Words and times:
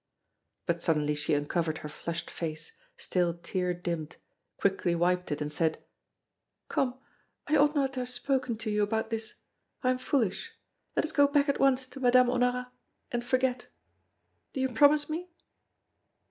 But 0.65 0.81
suddenly 0.81 1.13
she 1.13 1.35
uncovered 1.35 1.77
her 1.85 1.87
flushed 1.87 2.31
face, 2.31 2.71
still 2.97 3.35
tear 3.35 3.71
dimmed, 3.75 4.17
quickly 4.57 4.95
wiped 4.95 5.31
it, 5.31 5.41
and 5.41 5.51
said: 5.51 5.83
"Come, 6.69 6.97
I 7.45 7.55
ought 7.55 7.75
not 7.75 7.93
to 7.93 7.99
have 7.99 8.09
spoken 8.09 8.55
to 8.55 8.71
you 8.71 8.81
about 8.81 9.11
this. 9.11 9.41
I 9.83 9.91
am 9.91 9.99
foolish. 9.99 10.53
Let 10.95 11.05
us 11.05 11.11
go 11.11 11.27
back 11.27 11.47
at 11.49 11.59
once 11.59 11.85
to 11.85 11.99
Madame 11.99 12.29
Honorat, 12.31 12.71
and 13.11 13.23
forget. 13.23 13.67
Do 14.53 14.59
you 14.59 14.69
promise 14.69 15.07
me?" 15.07 15.29